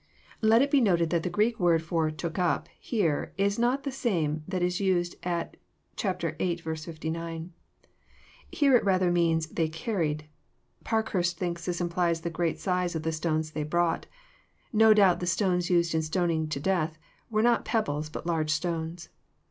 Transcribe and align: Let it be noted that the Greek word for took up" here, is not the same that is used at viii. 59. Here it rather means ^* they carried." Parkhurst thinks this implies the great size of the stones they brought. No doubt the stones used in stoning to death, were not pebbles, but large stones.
Let 0.41 0.63
it 0.63 0.71
be 0.71 0.81
noted 0.81 1.11
that 1.11 1.21
the 1.21 1.29
Greek 1.29 1.59
word 1.59 1.79
for 1.83 2.09
took 2.09 2.39
up" 2.39 2.67
here, 2.89 3.33
is 3.37 3.59
not 3.59 3.83
the 3.83 3.91
same 3.91 4.41
that 4.47 4.63
is 4.63 4.79
used 4.81 5.15
at 5.21 5.57
viii. 5.95 6.55
59. 6.57 7.53
Here 8.51 8.75
it 8.75 8.83
rather 8.83 9.11
means 9.11 9.45
^* 9.47 9.55
they 9.55 9.69
carried." 9.69 10.25
Parkhurst 10.83 11.37
thinks 11.37 11.65
this 11.67 11.79
implies 11.79 12.21
the 12.21 12.31
great 12.31 12.57
size 12.57 12.95
of 12.95 13.03
the 13.03 13.11
stones 13.11 13.51
they 13.51 13.61
brought. 13.61 14.07
No 14.73 14.91
doubt 14.95 15.19
the 15.19 15.27
stones 15.27 15.69
used 15.69 15.93
in 15.93 16.01
stoning 16.01 16.49
to 16.49 16.59
death, 16.59 16.97
were 17.29 17.43
not 17.43 17.63
pebbles, 17.63 18.09
but 18.09 18.25
large 18.25 18.49
stones. 18.49 19.07